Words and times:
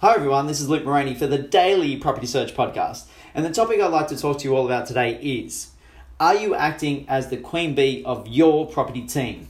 Hi 0.00 0.14
everyone, 0.14 0.46
this 0.46 0.60
is 0.60 0.68
Luke 0.68 0.84
Moroney 0.84 1.14
for 1.14 1.26
the 1.26 1.38
Daily 1.38 1.96
Property 1.96 2.26
Search 2.26 2.54
Podcast. 2.54 3.06
And 3.34 3.46
the 3.46 3.50
topic 3.50 3.80
I'd 3.80 3.86
like 3.86 4.08
to 4.08 4.18
talk 4.18 4.38
to 4.40 4.44
you 4.44 4.54
all 4.54 4.66
about 4.66 4.84
today 4.84 5.14
is 5.22 5.70
Are 6.20 6.34
you 6.34 6.54
acting 6.54 7.08
as 7.08 7.30
the 7.30 7.38
queen 7.38 7.74
bee 7.74 8.04
of 8.04 8.28
your 8.28 8.66
property 8.66 9.06
team? 9.06 9.48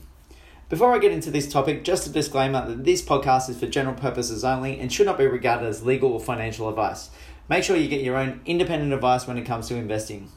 Before 0.69 0.95
I 0.95 0.99
get 0.99 1.11
into 1.11 1.31
this 1.31 1.51
topic, 1.51 1.83
just 1.83 2.07
a 2.07 2.11
disclaimer 2.11 2.65
that 2.65 2.85
this 2.85 3.01
podcast 3.01 3.49
is 3.49 3.59
for 3.59 3.67
general 3.67 3.93
purposes 3.93 4.45
only 4.45 4.79
and 4.79 4.89
should 4.89 5.05
not 5.05 5.17
be 5.17 5.27
regarded 5.27 5.67
as 5.67 5.85
legal 5.85 6.13
or 6.13 6.19
financial 6.21 6.69
advice. 6.69 7.09
Make 7.49 7.65
sure 7.65 7.75
you 7.75 7.89
get 7.89 7.99
your 7.99 8.15
own 8.15 8.39
independent 8.45 8.93
advice 8.93 9.27
when 9.27 9.37
it 9.37 9.43
comes 9.45 9.67
to 9.67 9.75
investing. 9.75 10.31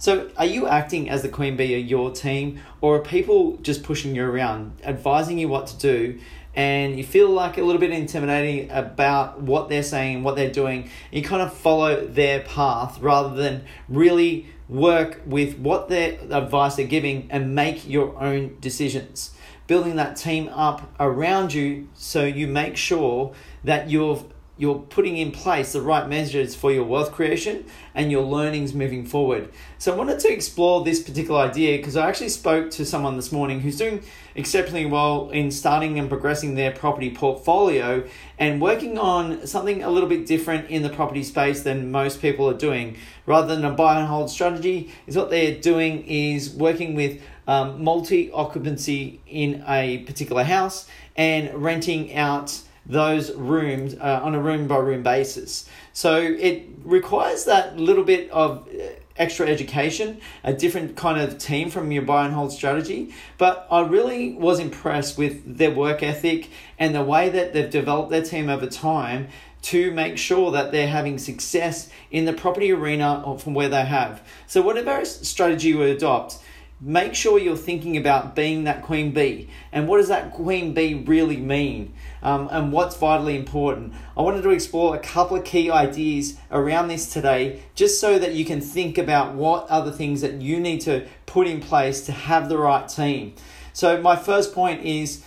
So, 0.00 0.30
are 0.38 0.46
you 0.46 0.66
acting 0.66 1.10
as 1.10 1.20
the 1.20 1.28
queen 1.28 1.56
bee 1.56 1.78
of 1.78 1.86
your 1.86 2.10
team, 2.10 2.60
or 2.80 2.96
are 2.96 3.00
people 3.00 3.58
just 3.58 3.82
pushing 3.82 4.14
you 4.14 4.24
around, 4.24 4.80
advising 4.82 5.38
you 5.38 5.46
what 5.46 5.66
to 5.66 5.76
do, 5.76 6.18
and 6.54 6.96
you 6.96 7.04
feel 7.04 7.30
like 7.30 7.58
a 7.58 7.62
little 7.62 7.80
bit 7.80 7.90
intimidating 7.90 8.70
about 8.70 9.40
what 9.40 9.68
they're 9.68 9.82
saying, 9.82 10.16
and 10.16 10.24
what 10.24 10.36
they're 10.36 10.50
doing? 10.50 10.90
You 11.10 11.22
kind 11.22 11.42
of 11.42 11.52
follow 11.52 12.06
their 12.06 12.40
path 12.40 13.00
rather 13.00 13.34
than 13.34 13.64
really 13.88 14.46
work 14.68 15.20
with 15.26 15.58
what 15.58 15.88
their 15.88 16.18
advice 16.30 16.76
they're 16.76 16.86
giving 16.86 17.26
and 17.30 17.54
make 17.54 17.88
your 17.88 18.16
own 18.20 18.56
decisions. 18.60 19.32
Building 19.66 19.96
that 19.96 20.16
team 20.16 20.48
up 20.48 20.92
around 20.98 21.54
you 21.54 21.88
so 21.94 22.24
you 22.24 22.46
make 22.48 22.76
sure 22.76 23.32
that 23.62 23.88
you've 23.88 24.24
you're 24.60 24.78
putting 24.78 25.16
in 25.16 25.32
place 25.32 25.72
the 25.72 25.80
right 25.80 26.06
measures 26.06 26.54
for 26.54 26.70
your 26.70 26.84
wealth 26.84 27.12
creation 27.12 27.64
and 27.94 28.12
your 28.12 28.22
learnings 28.22 28.74
moving 28.74 29.06
forward. 29.06 29.48
So 29.78 29.90
I 29.90 29.96
wanted 29.96 30.20
to 30.20 30.30
explore 30.30 30.84
this 30.84 31.02
particular 31.02 31.40
idea 31.40 31.78
because 31.78 31.96
I 31.96 32.06
actually 32.06 32.28
spoke 32.28 32.70
to 32.72 32.84
someone 32.84 33.16
this 33.16 33.32
morning 33.32 33.60
who's 33.60 33.78
doing 33.78 34.02
exceptionally 34.34 34.84
well 34.84 35.30
in 35.30 35.50
starting 35.50 35.98
and 35.98 36.10
progressing 36.10 36.56
their 36.56 36.72
property 36.72 37.10
portfolio 37.10 38.06
and 38.38 38.60
working 38.60 38.98
on 38.98 39.46
something 39.46 39.82
a 39.82 39.88
little 39.88 40.10
bit 40.10 40.26
different 40.26 40.68
in 40.68 40.82
the 40.82 40.90
property 40.90 41.22
space 41.22 41.62
than 41.62 41.90
most 41.90 42.20
people 42.20 42.46
are 42.46 42.54
doing. 42.54 42.98
Rather 43.24 43.56
than 43.56 43.64
a 43.64 43.72
buy 43.72 43.98
and 43.98 44.08
hold 44.08 44.28
strategy, 44.28 44.92
is 45.06 45.16
what 45.16 45.30
they're 45.30 45.58
doing 45.58 46.04
is 46.06 46.50
working 46.50 46.94
with 46.94 47.18
um, 47.48 47.82
multi 47.82 48.30
occupancy 48.30 49.22
in 49.26 49.64
a 49.66 49.98
particular 50.04 50.44
house 50.44 50.86
and 51.16 51.54
renting 51.54 52.14
out 52.14 52.60
those 52.90 53.34
rooms 53.34 53.94
uh, 53.94 54.20
on 54.22 54.34
a 54.34 54.40
room 54.40 54.66
by 54.66 54.76
room 54.78 55.02
basis. 55.02 55.68
So 55.92 56.16
it 56.16 56.68
requires 56.84 57.44
that 57.44 57.76
little 57.76 58.04
bit 58.04 58.30
of 58.30 58.68
uh, 58.68 58.82
extra 59.16 59.46
education, 59.46 60.20
a 60.42 60.52
different 60.52 60.96
kind 60.96 61.20
of 61.20 61.38
team 61.38 61.70
from 61.70 61.92
your 61.92 62.02
buy 62.02 62.24
and 62.24 62.34
hold 62.34 62.52
strategy. 62.52 63.14
But 63.38 63.66
I 63.70 63.82
really 63.82 64.32
was 64.32 64.58
impressed 64.58 65.18
with 65.18 65.58
their 65.58 65.70
work 65.70 66.02
ethic 66.02 66.48
and 66.78 66.94
the 66.94 67.04
way 67.04 67.28
that 67.28 67.52
they've 67.52 67.70
developed 67.70 68.10
their 68.10 68.22
team 68.22 68.48
over 68.48 68.66
time 68.66 69.28
to 69.62 69.90
make 69.92 70.16
sure 70.16 70.50
that 70.52 70.72
they're 70.72 70.88
having 70.88 71.18
success 71.18 71.90
in 72.10 72.24
the 72.24 72.32
property 72.32 72.72
arena 72.72 73.36
from 73.38 73.52
where 73.52 73.68
they 73.68 73.84
have. 73.84 74.26
So, 74.46 74.62
whatever 74.62 75.04
strategy 75.04 75.68
you 75.68 75.82
adopt, 75.82 76.38
make 76.80 77.14
sure 77.14 77.38
you're 77.38 77.56
thinking 77.56 77.96
about 77.96 78.34
being 78.34 78.64
that 78.64 78.82
queen 78.82 79.12
bee. 79.12 79.48
And 79.70 79.86
what 79.86 79.98
does 79.98 80.08
that 80.08 80.32
queen 80.32 80.72
bee 80.72 80.94
really 80.94 81.36
mean? 81.36 81.92
Um, 82.22 82.48
and 82.50 82.72
what's 82.72 82.96
vitally 82.96 83.36
important? 83.36 83.92
I 84.16 84.22
wanted 84.22 84.42
to 84.42 84.50
explore 84.50 84.96
a 84.96 84.98
couple 84.98 85.36
of 85.36 85.44
key 85.44 85.70
ideas 85.70 86.38
around 86.50 86.88
this 86.88 87.12
today 87.12 87.62
just 87.74 88.00
so 88.00 88.18
that 88.18 88.32
you 88.32 88.44
can 88.44 88.60
think 88.60 88.96
about 88.96 89.34
what 89.34 89.68
other 89.68 89.92
things 89.92 90.22
that 90.22 90.40
you 90.40 90.58
need 90.58 90.80
to 90.82 91.06
put 91.26 91.46
in 91.46 91.60
place 91.60 92.00
to 92.06 92.12
have 92.12 92.48
the 92.48 92.56
right 92.56 92.88
team. 92.88 93.34
So 93.74 94.00
my 94.00 94.16
first 94.16 94.54
point 94.54 94.82
is 94.82 95.22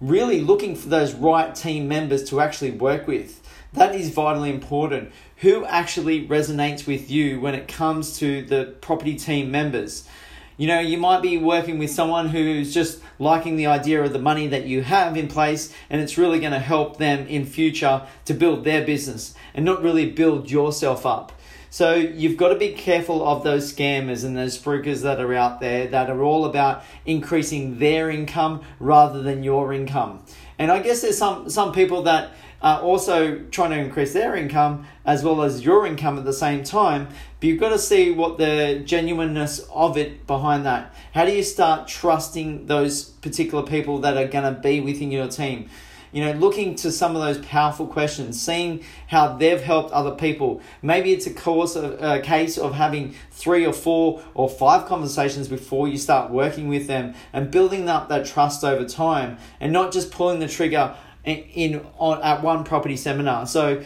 really 0.00 0.40
looking 0.40 0.76
for 0.76 0.88
those 0.88 1.14
right 1.14 1.54
team 1.54 1.88
members 1.88 2.28
to 2.30 2.40
actually 2.40 2.72
work 2.72 3.06
with. 3.06 3.42
That 3.72 3.94
is 3.94 4.10
vitally 4.10 4.50
important. 4.50 5.12
Who 5.38 5.64
actually 5.64 6.26
resonates 6.26 6.86
with 6.86 7.10
you 7.10 7.40
when 7.40 7.54
it 7.54 7.68
comes 7.68 8.18
to 8.18 8.42
the 8.42 8.76
property 8.80 9.14
team 9.14 9.50
members 9.50 10.08
you 10.58 10.66
know, 10.66 10.80
you 10.80 10.98
might 10.98 11.22
be 11.22 11.38
working 11.38 11.78
with 11.78 11.88
someone 11.88 12.28
who's 12.28 12.74
just 12.74 13.00
liking 13.20 13.56
the 13.56 13.66
idea 13.66 14.02
of 14.02 14.12
the 14.12 14.18
money 14.18 14.48
that 14.48 14.64
you 14.64 14.82
have 14.82 15.16
in 15.16 15.28
place 15.28 15.72
and 15.88 16.00
it's 16.00 16.18
really 16.18 16.40
going 16.40 16.52
to 16.52 16.58
help 16.58 16.98
them 16.98 17.26
in 17.28 17.46
future 17.46 18.02
to 18.24 18.34
build 18.34 18.64
their 18.64 18.84
business 18.84 19.34
and 19.54 19.64
not 19.64 19.82
really 19.82 20.10
build 20.10 20.50
yourself 20.50 21.06
up. 21.06 21.32
So 21.70 21.94
you've 21.94 22.36
got 22.36 22.48
to 22.48 22.56
be 22.56 22.72
careful 22.72 23.26
of 23.26 23.44
those 23.44 23.72
scammers 23.72 24.24
and 24.24 24.36
those 24.36 24.58
spruikers 24.58 25.02
that 25.02 25.20
are 25.20 25.34
out 25.34 25.60
there 25.60 25.86
that 25.86 26.10
are 26.10 26.22
all 26.22 26.44
about 26.44 26.82
increasing 27.06 27.78
their 27.78 28.10
income 28.10 28.62
rather 28.80 29.22
than 29.22 29.44
your 29.44 29.72
income. 29.72 30.24
And 30.58 30.70
I 30.70 30.80
guess 30.80 31.02
there's 31.02 31.18
some 31.18 31.48
some 31.48 31.72
people 31.72 32.02
that 32.02 32.32
are 32.60 32.80
also 32.80 33.38
trying 33.50 33.70
to 33.70 33.78
increase 33.78 34.12
their 34.12 34.34
income 34.34 34.84
as 35.04 35.22
well 35.22 35.42
as 35.42 35.64
your 35.64 35.86
income 35.86 36.18
at 36.18 36.24
the 36.24 36.32
same 36.32 36.64
time. 36.64 37.08
But 37.38 37.46
you've 37.48 37.60
got 37.60 37.68
to 37.68 37.78
see 37.78 38.10
what 38.10 38.38
the 38.38 38.82
genuineness 38.84 39.60
of 39.72 39.96
it 39.96 40.26
behind 40.26 40.66
that. 40.66 40.92
How 41.14 41.24
do 41.24 41.32
you 41.32 41.44
start 41.44 41.86
trusting 41.86 42.66
those 42.66 43.04
particular 43.04 43.62
people 43.62 44.00
that 44.00 44.16
are 44.16 44.26
going 44.26 44.52
to 44.52 44.60
be 44.60 44.80
within 44.80 45.12
your 45.12 45.28
team? 45.28 45.70
You 46.12 46.24
know, 46.24 46.32
looking 46.32 46.74
to 46.76 46.92
some 46.92 47.16
of 47.16 47.22
those 47.22 47.44
powerful 47.46 47.86
questions, 47.86 48.40
seeing 48.40 48.84
how 49.08 49.36
they've 49.36 49.60
helped 49.60 49.92
other 49.92 50.12
people. 50.12 50.60
Maybe 50.82 51.12
it's 51.12 51.26
a 51.26 51.34
course 51.34 51.76
of 51.76 52.02
a 52.02 52.20
case 52.20 52.58
of 52.58 52.74
having 52.74 53.14
three 53.30 53.66
or 53.66 53.72
four 53.72 54.22
or 54.34 54.48
five 54.48 54.86
conversations 54.86 55.48
before 55.48 55.88
you 55.88 55.98
start 55.98 56.30
working 56.30 56.68
with 56.68 56.86
them 56.86 57.14
and 57.32 57.50
building 57.50 57.88
up 57.88 58.08
that 58.08 58.26
trust 58.26 58.64
over 58.64 58.84
time 58.84 59.38
and 59.60 59.72
not 59.72 59.92
just 59.92 60.10
pulling 60.10 60.40
the 60.40 60.48
trigger 60.48 60.94
in 61.24 61.36
in 61.54 61.86
on 61.98 62.22
at 62.22 62.42
one 62.42 62.64
property 62.64 62.96
seminar. 62.96 63.46
So, 63.46 63.82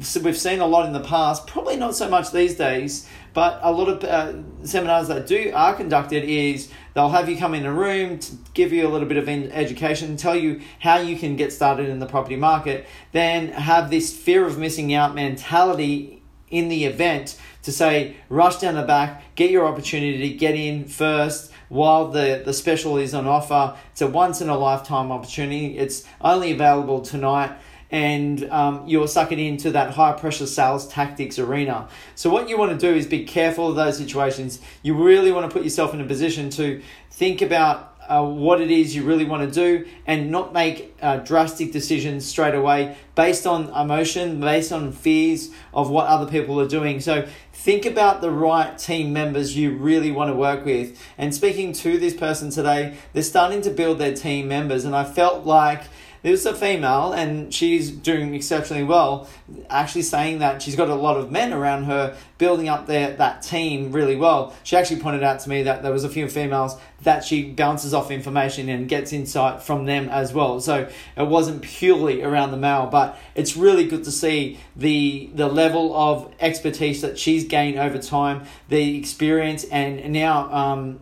so 0.00 0.20
we've 0.20 0.36
seen 0.36 0.60
a 0.60 0.66
lot 0.66 0.86
in 0.86 0.92
the 0.92 1.00
past, 1.00 1.46
probably 1.46 1.76
not 1.76 1.94
so 1.94 2.08
much 2.08 2.30
these 2.30 2.54
days, 2.56 3.08
but 3.32 3.58
a 3.62 3.72
lot 3.72 3.88
of 3.88 4.04
uh, 4.04 4.64
seminars 4.64 5.08
that 5.08 5.26
do 5.26 5.52
are 5.54 5.74
conducted 5.74 6.24
is 6.24 6.70
they'll 6.94 7.10
have 7.10 7.28
you 7.28 7.36
come 7.36 7.54
in 7.54 7.66
a 7.66 7.72
room 7.72 8.18
to 8.18 8.32
give 8.54 8.72
you 8.72 8.86
a 8.86 8.90
little 8.90 9.08
bit 9.08 9.16
of 9.16 9.28
education, 9.28 10.16
tell 10.16 10.36
you 10.36 10.60
how 10.78 10.96
you 10.96 11.16
can 11.16 11.36
get 11.36 11.52
started 11.52 11.88
in 11.88 11.98
the 11.98 12.06
property 12.06 12.36
market, 12.36 12.86
then 13.12 13.48
have 13.48 13.90
this 13.90 14.16
fear 14.16 14.46
of 14.46 14.58
missing 14.58 14.94
out 14.94 15.14
mentality 15.14 16.22
in 16.50 16.68
the 16.68 16.84
event 16.84 17.38
to 17.62 17.72
say 17.72 18.16
rush 18.28 18.56
down 18.58 18.74
the 18.74 18.82
back, 18.82 19.34
get 19.34 19.50
your 19.50 19.66
opportunity, 19.66 20.30
to 20.30 20.36
get 20.36 20.54
in 20.54 20.84
first 20.84 21.50
while 21.68 22.08
the, 22.10 22.42
the 22.44 22.52
special 22.52 22.96
is 22.98 23.14
on 23.14 23.26
offer. 23.26 23.76
It's 23.92 24.02
a 24.02 24.06
once 24.06 24.40
in 24.40 24.48
a 24.48 24.56
lifetime 24.56 25.10
opportunity. 25.10 25.78
It's 25.78 26.04
only 26.20 26.52
available 26.52 27.00
tonight 27.00 27.56
and 27.94 28.50
um, 28.50 28.82
you're 28.88 29.06
sucking 29.06 29.38
into 29.38 29.70
that 29.70 29.92
high 29.92 30.10
pressure 30.10 30.48
sales 30.48 30.88
tactics 30.88 31.38
arena. 31.38 31.86
So, 32.16 32.28
what 32.28 32.48
you 32.48 32.58
want 32.58 32.72
to 32.72 32.76
do 32.76 32.92
is 32.92 33.06
be 33.06 33.24
careful 33.24 33.68
of 33.68 33.76
those 33.76 33.96
situations. 33.96 34.60
You 34.82 34.94
really 34.94 35.30
want 35.30 35.48
to 35.48 35.54
put 35.54 35.62
yourself 35.62 35.94
in 35.94 36.00
a 36.00 36.04
position 36.04 36.50
to 36.50 36.82
think 37.12 37.40
about 37.40 37.96
uh, 38.08 38.26
what 38.26 38.60
it 38.60 38.72
is 38.72 38.96
you 38.96 39.04
really 39.04 39.24
want 39.24 39.48
to 39.48 39.54
do 39.54 39.88
and 40.08 40.32
not 40.32 40.52
make 40.52 40.92
uh, 41.00 41.18
drastic 41.18 41.70
decisions 41.70 42.26
straight 42.26 42.56
away 42.56 42.96
based 43.14 43.46
on 43.46 43.68
emotion, 43.68 44.40
based 44.40 44.72
on 44.72 44.90
fears 44.90 45.50
of 45.72 45.88
what 45.88 46.08
other 46.08 46.28
people 46.28 46.60
are 46.60 46.68
doing. 46.68 46.98
So 46.98 47.28
think 47.52 47.86
about 47.86 48.20
the 48.20 48.30
right 48.32 48.76
team 48.76 49.12
members 49.12 49.56
you 49.56 49.70
really 49.70 50.10
want 50.10 50.32
to 50.32 50.34
work 50.34 50.64
with. 50.64 51.00
And 51.16 51.32
speaking 51.32 51.72
to 51.74 51.96
this 51.96 52.12
person 52.12 52.50
today, 52.50 52.96
they're 53.12 53.22
starting 53.22 53.62
to 53.62 53.70
build 53.70 53.98
their 53.98 54.14
team 54.14 54.48
members, 54.48 54.84
and 54.84 54.96
I 54.96 55.04
felt 55.04 55.46
like 55.46 55.84
there's 56.24 56.46
a 56.46 56.54
female 56.54 57.12
and 57.12 57.52
she's 57.52 57.90
doing 57.90 58.34
exceptionally 58.34 58.82
well, 58.82 59.28
actually 59.68 60.00
saying 60.00 60.38
that 60.38 60.62
she's 60.62 60.74
got 60.74 60.88
a 60.88 60.94
lot 60.94 61.18
of 61.18 61.30
men 61.30 61.52
around 61.52 61.84
her 61.84 62.16
building 62.38 62.66
up 62.66 62.86
their 62.86 63.12
that 63.12 63.42
team 63.42 63.92
really 63.92 64.16
well. 64.16 64.56
She 64.62 64.74
actually 64.74 65.02
pointed 65.02 65.22
out 65.22 65.40
to 65.40 65.50
me 65.50 65.64
that 65.64 65.82
there 65.82 65.92
was 65.92 66.02
a 66.02 66.08
few 66.08 66.26
females 66.30 66.78
that 67.02 67.24
she 67.24 67.50
bounces 67.50 67.92
off 67.92 68.10
information 68.10 68.70
and 68.70 68.88
gets 68.88 69.12
insight 69.12 69.62
from 69.62 69.84
them 69.84 70.08
as 70.08 70.32
well. 70.32 70.60
So 70.60 70.88
it 71.14 71.28
wasn't 71.28 71.60
purely 71.60 72.22
around 72.22 72.52
the 72.52 72.56
male, 72.56 72.86
but 72.86 73.18
it's 73.34 73.54
really 73.54 73.86
good 73.86 74.04
to 74.04 74.10
see 74.10 74.58
the 74.74 75.28
the 75.34 75.46
level 75.46 75.94
of 75.94 76.32
expertise 76.40 77.02
that 77.02 77.18
she's 77.18 77.44
gained 77.44 77.78
over 77.78 77.98
time, 77.98 78.44
the 78.70 78.96
experience, 78.96 79.64
and 79.64 80.10
now 80.14 80.50
um, 80.50 81.00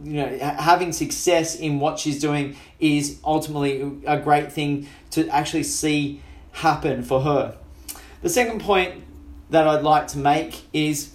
you 0.00 0.14
know 0.14 0.38
having 0.38 0.92
success 0.92 1.56
in 1.56 1.80
what 1.80 1.98
she's 1.98 2.20
doing 2.20 2.56
is 2.78 3.18
ultimately 3.24 4.00
a 4.06 4.18
great 4.18 4.52
thing 4.52 4.86
to 5.10 5.28
actually 5.28 5.64
see 5.64 6.22
happen 6.52 7.02
for 7.02 7.20
her. 7.22 7.56
The 8.22 8.28
second 8.28 8.60
point 8.60 9.04
that 9.50 9.66
I'd 9.66 9.82
like 9.82 10.08
to 10.08 10.18
make 10.18 10.62
is 10.72 11.12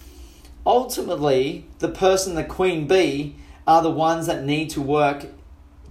ultimately 0.66 1.66
the 1.80 1.90
person, 1.90 2.36
the 2.36 2.44
queen 2.44 2.88
bee, 2.88 3.36
are 3.68 3.82
the 3.82 3.92
ones 3.92 4.28
that 4.28 4.44
need 4.44 4.70
to 4.72 4.82
work, 4.82 5.26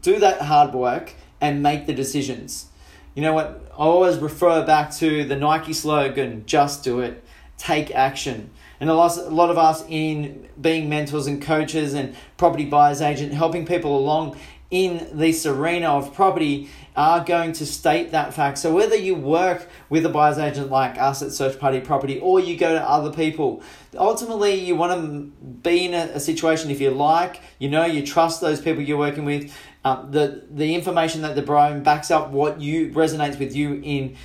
do 0.01 0.19
that 0.19 0.43
hard 0.43 0.75
work, 0.75 1.15
and 1.41 1.63
make 1.63 1.87
the 1.87 1.95
decisions. 1.95 2.67
You 3.15 3.23
know 3.23 3.35
what? 3.35 3.61
I 3.73 3.85
always 3.85 4.19
refer 4.19 4.65
back 4.65 4.91
to 4.97 5.25
the 5.25 5.37
Nike 5.37 5.73
slogan 5.73 6.45
just 6.47 6.85
do 6.85 7.01
it, 7.01 7.23
take 7.59 7.91
action. 7.95 8.51
And 8.83 8.91
a 8.91 8.95
lot, 8.95 9.17
a 9.17 9.31
lot 9.31 9.49
of 9.49 9.59
us 9.59 9.85
in 9.89 10.49
being 10.61 10.89
mentors 10.89 11.29
and 11.29 11.41
coaches 11.41 11.95
and 11.95 12.17
property 12.37 12.65
buyers 12.65 13.01
agent, 13.01 13.33
helping 13.33 13.65
people 13.65 13.97
along 13.97 14.37
in 14.73 15.07
this 15.13 15.47
arena 15.47 15.87
of 15.87 16.13
property 16.13 16.69
are 16.97 17.23
going 17.23 17.53
to 17.53 17.65
state 17.65 18.11
that 18.11 18.35
fact. 18.35 18.59
So 18.59 18.75
whether 18.75 18.97
you 18.97 19.15
work 19.15 19.69
with 19.89 20.05
a 20.05 20.09
buyer's 20.09 20.37
agent 20.37 20.73
like 20.73 20.99
us 20.99 21.23
at 21.23 21.31
Search 21.31 21.61
Party 21.61 21.79
Property 21.79 22.19
or 22.19 22.41
you 22.41 22.59
go 22.59 22.73
to 22.73 22.83
other 22.83 23.13
people, 23.13 23.63
ultimately 23.97 24.55
you 24.55 24.75
want 24.75 25.01
to 25.01 25.47
be 25.63 25.85
in 25.85 25.95
a, 25.95 26.15
a 26.15 26.21
situation 26.21 26.73
if 26.73 26.81
you 26.81 26.91
like, 26.91 27.41
you 27.61 27.71
know, 27.71 27.85
you 27.85 28.05
trust 28.05 28.41
those 28.41 28.61
people 28.61 28.83
you're 28.83 28.99
working 28.99 29.25
with. 29.25 29.57
Um, 29.85 30.11
the 30.11 30.45
the 30.51 30.75
information 30.75 31.23
that 31.23 31.37
the 31.37 31.43
Brian 31.43 31.85
backs 31.85 32.11
up 32.11 32.31
what 32.31 32.61
you 32.61 32.91
resonates 32.91 33.39
with 33.39 33.55
you 33.55 33.81
in 33.85 34.17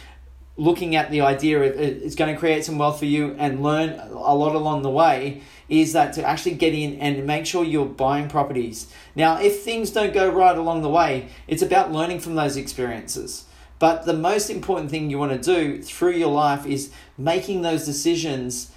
looking 0.57 0.95
at 0.95 1.12
the 1.12 1.21
idea 1.21 1.62
of 1.62 1.77
uh, 1.77 1.81
it's 1.81 2.15
going 2.15 2.33
to 2.33 2.39
create 2.39 2.65
some 2.65 2.77
wealth 2.77 3.00
for 3.00 3.06
you 3.06 3.36
and 3.38 3.63
learn 3.63 3.92
a 3.92 4.33
lot 4.33 4.56
along 4.56 4.81
the 4.81 4.89
way 4.89 5.42
is 5.69 5.94
that 5.94 6.13
to 6.13 6.24
actually 6.24 6.56
get 6.56 6.74
in 6.74 7.00
and 7.00 7.25
make 7.25 7.45
sure 7.45 7.63
you're 7.63 7.86
buying 7.86 8.27
properties. 8.27 8.92
Now, 9.15 9.39
if 9.39 9.62
things 9.62 9.92
don't 9.92 10.13
go 10.13 10.30
right 10.30 10.57
along 10.57 10.81
the 10.81 10.89
way, 10.89 11.30
it's 11.48 11.62
about 11.62 11.92
learning 11.92 12.21
from 12.21 12.36
those 12.36 12.57
experiences. 12.57 13.45
But 13.80 14.06
the 14.06 14.13
most 14.13 14.50
important 14.50 14.89
thing 14.89 15.09
you 15.09 15.19
want 15.19 15.31
to 15.31 15.56
do 15.56 15.81
through 15.83 16.13
your 16.13 16.31
life 16.31 16.65
is 16.65 16.92
making 17.18 17.62
those 17.62 17.86
decisions 17.86 18.71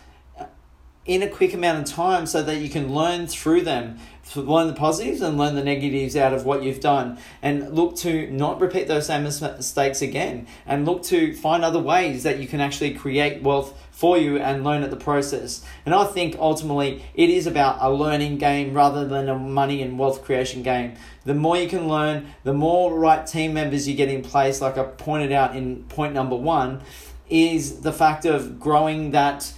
in 1.07 1.23
a 1.23 1.29
quick 1.29 1.55
amount 1.55 1.79
of 1.79 1.95
time 1.95 2.27
so 2.27 2.43
that 2.43 2.57
you 2.57 2.69
can 2.69 2.95
learn 2.95 3.27
through 3.27 3.63
them. 3.63 3.99
Learn 4.37 4.69
the 4.69 4.75
positives 4.75 5.21
and 5.23 5.37
learn 5.37 5.57
the 5.57 5.65
negatives 5.65 6.15
out 6.15 6.33
of 6.33 6.45
what 6.45 6.63
you've 6.63 6.79
done. 6.79 7.19
And 7.43 7.75
look 7.75 7.97
to 7.97 8.31
not 8.31 8.61
repeat 8.61 8.87
those 8.87 9.07
same 9.07 9.25
mistakes 9.25 10.03
again. 10.03 10.47
And 10.67 10.87
look 10.87 11.03
to 11.05 11.35
find 11.35 11.65
other 11.65 11.81
ways 11.81 12.23
that 12.23 12.39
you 12.39 12.47
can 12.47 12.61
actually 12.61 12.95
create 12.95 13.43
wealth 13.43 13.77
for 13.91 14.17
you 14.17 14.39
and 14.39 14.65
learn 14.65 14.83
at 14.83 14.91
the 14.91 14.97
process. 14.97 15.63
And 15.85 15.95
i 15.95 16.05
think 16.05 16.35
ultimately 16.39 17.05
it 17.15 17.29
is 17.29 17.47
about 17.47 17.77
a 17.81 17.91
learning 17.91 18.39
game 18.39 18.73
rather 18.73 19.07
than 19.07 19.29
a 19.29 19.39
money 19.39 19.83
and 19.83 19.99
wealth 19.99 20.25
creation 20.25 20.63
game. 20.63 20.95
The 21.25 21.35
more 21.35 21.59
you 21.59 21.69
can 21.69 21.87
learn 21.87 22.29
the 22.43 22.55
more 22.55 22.99
right 22.99 23.27
team 23.27 23.53
members 23.53 23.87
you 23.87 23.95
get 23.95 24.09
in 24.09 24.23
place 24.23 24.63
like 24.63 24.79
i 24.79 24.85
pointed 24.85 25.33
out 25.33 25.55
in 25.55 25.85
point 25.85 26.15
number 26.15 26.35
one 26.37 26.81
is 27.29 27.83
the 27.83 27.93
fact 27.93 28.25
of 28.25 28.59
growing 28.59 29.11
that 29.11 29.53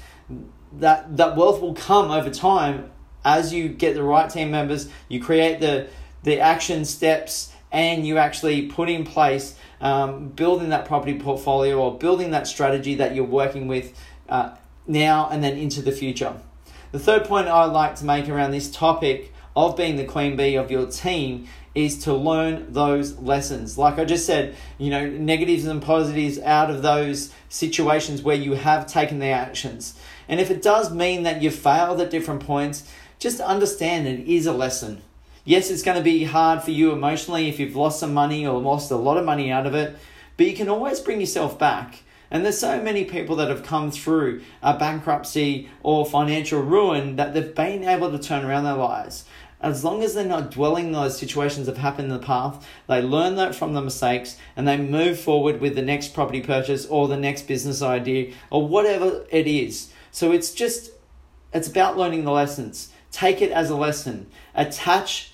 that 0.79 1.17
that 1.17 1.37
wealth 1.37 1.61
will 1.61 1.75
come 1.75 2.11
over 2.11 2.31
time 2.31 2.91
as 3.25 3.53
you 3.53 3.69
get 3.69 3.95
the 3.95 4.03
right 4.03 4.29
team 4.29 4.51
members, 4.51 4.89
you 5.09 5.21
create 5.21 5.61
the 5.61 5.89
the 6.23 6.41
action 6.41 6.85
steps, 6.85 7.53
and 7.71 8.07
you 8.07 8.19
actually 8.19 8.67
put 8.67 8.89
in 8.89 9.05
place 9.05 9.57
um, 9.81 10.29
building 10.29 10.69
that 10.69 10.85
property 10.85 11.19
portfolio 11.19 11.79
or 11.79 11.99
building 11.99 12.31
that 12.31 12.47
strategy 12.47 12.95
that 12.97 13.15
you're 13.15 13.25
working 13.25 13.67
with 13.67 13.99
uh, 14.29 14.55
now 14.87 15.29
and 15.31 15.43
then 15.43 15.57
into 15.57 15.83
the 15.83 15.93
future. 15.93 16.35
The 16.93 16.99
third 16.99 17.25
point 17.25 17.49
I'd 17.49 17.67
like 17.67 17.97
to 17.97 18.05
make 18.05 18.29
around 18.29 18.51
this 18.51 18.71
topic 18.71 19.33
of 19.57 19.77
being 19.77 19.97
the 19.97 20.05
queen 20.05 20.37
bee 20.37 20.57
of 20.57 20.71
your 20.71 20.87
team 20.87 21.49
is 21.75 22.05
to 22.05 22.15
learn 22.15 22.73
those 22.73 23.19
lessons. 23.19 23.79
Like 23.79 23.99
I 23.99 24.05
just 24.05 24.27
said, 24.27 24.55
you 24.79 24.91
know, 24.91 25.09
negatives 25.09 25.65
and 25.65 25.81
positives 25.83 26.39
out 26.39 26.71
of 26.71 26.83
those 26.83 27.33
situations 27.49 28.23
where 28.23 28.37
you 28.37 28.53
have 28.53 28.87
taken 28.87 29.19
the 29.19 29.27
actions. 29.27 29.99
And 30.29 30.41
if 30.41 30.51
it 30.51 30.63
does 30.63 30.93
mean 30.93 31.23
that 31.23 31.43
you 31.43 31.51
failed 31.51 32.01
at 32.01 32.11
different 32.11 32.45
points, 32.45 32.91
just 33.19 33.41
understand 33.41 34.07
it 34.07 34.21
is 34.21 34.47
a 34.47 34.53
lesson. 34.53 35.03
Yes, 35.45 35.71
it's 35.71 35.83
going 35.83 35.97
to 35.97 36.05
be 36.05 36.25
hard 36.25 36.63
for 36.63 36.71
you 36.71 36.93
emotionally 36.93 37.49
if 37.49 37.59
you've 37.59 37.77
lost 37.77 37.99
some 37.99 38.15
money 38.15 38.47
or 38.47 38.61
lost 38.61 38.91
a 38.91 38.97
lot 38.97 39.17
of 39.17 39.25
money 39.25 39.51
out 39.51 39.67
of 39.67 39.75
it, 39.75 39.97
but 40.37 40.47
you 40.47 40.55
can 40.55 40.69
always 40.69 41.01
bring 41.01 41.21
yourself 41.21 41.59
back. 41.59 42.03
And 42.31 42.45
there's 42.45 42.59
so 42.59 42.81
many 42.81 43.05
people 43.05 43.37
that 43.37 43.51
have 43.51 43.63
come 43.63 43.91
through 43.91 44.43
a 44.63 44.79
bankruptcy 44.79 45.69
or 45.83 46.07
financial 46.07 46.63
ruin 46.63 47.17
that 47.17 47.35
they've 47.35 47.55
been 47.55 47.85
able 47.85 48.11
to 48.11 48.19
turn 48.19 48.45
around 48.45 48.65
their 48.65 48.75
lives. 48.75 49.25
As 49.61 49.85
long 49.85 50.03
as 50.03 50.15
they're 50.15 50.25
not 50.25 50.51
dwelling 50.51 50.87
on 50.87 51.05
those 51.05 51.19
situations 51.19 51.67
that 51.67 51.77
have 51.77 51.83
happened 51.83 52.11
in 52.11 52.19
the 52.19 52.27
past, 52.27 52.63
they 52.89 53.03
learn 53.03 53.37
that 53.37 53.55
from 53.55 53.75
the 53.75 53.83
mistakes 53.83 54.37
and 54.57 54.67
they 54.67 54.77
move 54.77 55.21
forward 55.21 55.61
with 55.61 55.75
the 55.75 55.83
next 55.83 56.15
property 56.15 56.41
purchase 56.41 56.87
or 56.87 57.07
the 57.07 57.17
next 57.17 57.47
business 57.47 57.83
idea 57.83 58.33
or 58.51 58.67
whatever 58.67 59.25
it 59.31 59.47
is. 59.47 59.93
So 60.13 60.31
it's 60.31 60.53
just, 60.53 60.93
it's 61.53 61.67
about 61.67 61.97
learning 61.97 62.25
the 62.25 62.31
lessons. 62.31 62.91
Take 63.11 63.43
it 63.43 63.51
as 63.51 63.71
a 63.71 63.77
lesson. 63.77 64.29
Attach 64.55 65.33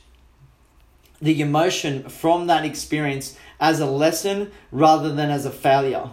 the 1.20 1.42
emotion 1.42 2.08
from 2.08 2.46
that 2.46 2.64
experience 2.64 3.36
as 3.60 3.80
a 3.80 3.86
lesson 3.86 4.52
rather 4.70 5.12
than 5.12 5.30
as 5.30 5.44
a 5.44 5.50
failure. 5.50 6.10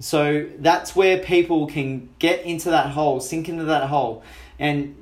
So 0.00 0.48
that's 0.58 0.96
where 0.96 1.18
people 1.18 1.66
can 1.66 2.08
get 2.18 2.44
into 2.44 2.70
that 2.70 2.90
hole, 2.90 3.20
sink 3.20 3.48
into 3.48 3.64
that 3.64 3.88
hole, 3.88 4.22
and 4.58 4.94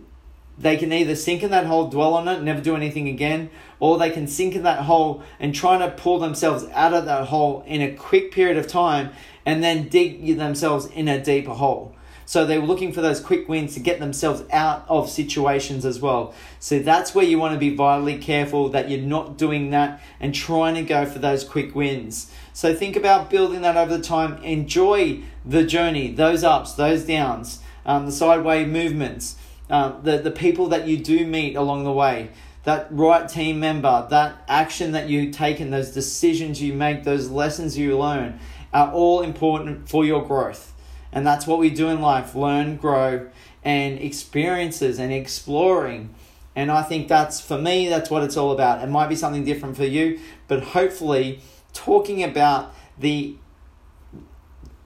they 0.58 0.76
can 0.76 0.92
either 0.92 1.14
sink 1.14 1.42
in 1.42 1.50
that 1.50 1.66
hole, 1.66 1.88
dwell 1.88 2.14
on 2.14 2.26
it, 2.28 2.42
never 2.42 2.62
do 2.62 2.74
anything 2.74 3.08
again, 3.08 3.50
or 3.78 3.98
they 3.98 4.10
can 4.10 4.26
sink 4.26 4.54
in 4.54 4.62
that 4.62 4.80
hole 4.80 5.22
and 5.38 5.54
try 5.54 5.76
to 5.78 5.90
pull 5.90 6.18
themselves 6.18 6.64
out 6.72 6.94
of 6.94 7.04
that 7.04 7.28
hole 7.28 7.62
in 7.66 7.82
a 7.82 7.94
quick 7.94 8.32
period 8.32 8.56
of 8.56 8.66
time 8.66 9.10
and 9.44 9.62
then 9.62 9.88
dig 9.88 10.38
themselves 10.38 10.86
in 10.86 11.08
a 11.08 11.22
deeper 11.22 11.52
hole. 11.52 11.94
So 12.26 12.44
they 12.44 12.58
were 12.58 12.66
looking 12.66 12.92
for 12.92 13.00
those 13.00 13.20
quick 13.20 13.48
wins 13.48 13.74
to 13.74 13.80
get 13.80 14.00
themselves 14.00 14.42
out 14.52 14.84
of 14.88 15.08
situations 15.08 15.86
as 15.86 16.00
well. 16.00 16.34
So 16.58 16.80
that's 16.80 17.14
where 17.14 17.24
you 17.24 17.38
want 17.38 17.54
to 17.54 17.58
be 17.58 17.74
vitally 17.74 18.18
careful 18.18 18.68
that 18.70 18.90
you're 18.90 19.00
not 19.00 19.38
doing 19.38 19.70
that 19.70 20.02
and 20.20 20.34
trying 20.34 20.74
to 20.74 20.82
go 20.82 21.06
for 21.06 21.20
those 21.20 21.44
quick 21.44 21.74
wins. 21.74 22.30
So 22.52 22.74
think 22.74 22.96
about 22.96 23.30
building 23.30 23.62
that 23.62 23.76
over 23.76 23.96
the 23.96 24.02
time. 24.02 24.42
Enjoy 24.42 25.22
the 25.44 25.64
journey, 25.64 26.12
those 26.12 26.42
ups, 26.42 26.74
those 26.74 27.04
downs, 27.04 27.60
um, 27.86 28.06
the 28.06 28.12
sideways 28.12 28.66
movements, 28.66 29.36
um, 29.70 30.00
the, 30.02 30.18
the 30.18 30.32
people 30.32 30.68
that 30.68 30.86
you 30.86 30.96
do 30.96 31.26
meet 31.26 31.54
along 31.54 31.84
the 31.84 31.92
way 31.92 32.30
that 32.66 32.88
right 32.90 33.28
team 33.28 33.60
member, 33.60 34.08
that 34.10 34.42
action 34.48 34.90
that 34.90 35.08
you 35.08 35.30
take 35.30 35.60
and 35.60 35.72
those 35.72 35.92
decisions 35.92 36.60
you 36.60 36.74
make, 36.74 37.04
those 37.04 37.30
lessons 37.30 37.78
you 37.78 37.96
learn 37.96 38.40
are 38.72 38.92
all 38.92 39.22
important 39.22 39.88
for 39.88 40.04
your 40.04 40.26
growth. 40.26 40.74
And 41.16 41.26
that's 41.26 41.46
what 41.46 41.58
we 41.58 41.70
do 41.70 41.88
in 41.88 42.02
life 42.02 42.34
learn, 42.34 42.76
grow, 42.76 43.26
and 43.64 43.98
experiences 43.98 44.98
and 44.98 45.10
exploring. 45.10 46.14
And 46.54 46.70
I 46.70 46.82
think 46.82 47.08
that's, 47.08 47.40
for 47.40 47.56
me, 47.56 47.88
that's 47.88 48.10
what 48.10 48.22
it's 48.22 48.36
all 48.36 48.52
about. 48.52 48.84
It 48.84 48.90
might 48.90 49.08
be 49.08 49.16
something 49.16 49.42
different 49.42 49.78
for 49.78 49.86
you, 49.86 50.20
but 50.46 50.62
hopefully, 50.62 51.40
talking 51.72 52.22
about 52.22 52.74
the 52.98 53.36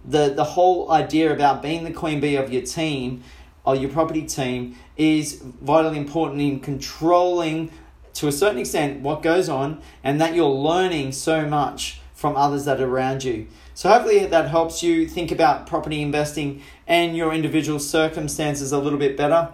the 0.05 0.33
the 0.35 0.45
whole 0.45 0.93
idea 0.93 1.33
about 1.33 1.63
being 1.63 1.83
the 1.83 1.93
queen 1.93 2.21
bee 2.21 2.37
of 2.37 2.53
your 2.53 2.63
team 2.63 3.25
or 3.65 3.75
your 3.75 3.91
property 3.91 4.23
team 4.23 4.77
is 4.97 5.43
vitally 5.43 5.99
important 5.99 6.41
in 6.41 6.61
controlling 6.61 7.73
to 8.15 8.29
a 8.29 8.33
certain 8.33 8.61
extent 8.61 9.01
what 9.01 9.21
goes 9.21 9.49
on 9.49 9.83
and 10.03 10.21
that 10.21 10.35
you're 10.35 10.49
learning 10.49 11.13
so 11.13 11.47
much 11.47 12.00
from 12.21 12.37
others 12.37 12.67
that 12.67 12.83
are 12.83 12.87
around 12.87 13.25
you. 13.25 13.47
So 13.73 13.89
hopefully 13.89 14.27
that 14.27 14.49
helps 14.49 14.83
you 14.83 15.09
think 15.09 15.33
about 15.33 15.67
property 15.67 16.03
investing 16.03 16.63
and 16.87 17.17
your 17.17 17.33
individual 17.33 17.79
circumstances 17.79 18.73
a 18.73 18.79
little 18.79 18.99
bit 18.99 19.17
better. 19.17 19.49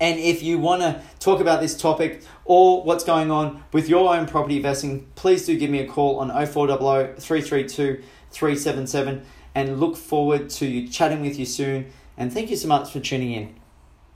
And 0.00 0.20
if 0.20 0.44
you 0.44 0.60
want 0.60 0.82
to 0.82 1.02
talk 1.18 1.40
about 1.40 1.60
this 1.60 1.76
topic 1.76 2.22
or 2.44 2.84
what's 2.84 3.02
going 3.02 3.32
on 3.32 3.64
with 3.72 3.88
your 3.88 4.14
own 4.14 4.26
property 4.26 4.58
investing, 4.58 5.08
please 5.16 5.44
do 5.44 5.58
give 5.58 5.70
me 5.70 5.80
a 5.80 5.86
call 5.88 6.20
on 6.20 6.28
0400 6.28 7.18
332 7.18 8.00
377 8.30 9.26
and 9.56 9.80
look 9.80 9.96
forward 9.96 10.50
to 10.50 10.86
chatting 10.86 11.20
with 11.20 11.36
you 11.36 11.44
soon. 11.44 11.90
And 12.16 12.32
thank 12.32 12.48
you 12.48 12.56
so 12.56 12.68
much 12.68 12.92
for 12.92 13.00
tuning 13.00 13.32
in. 13.32 13.61